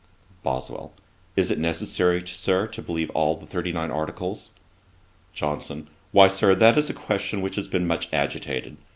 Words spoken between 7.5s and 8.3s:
has been much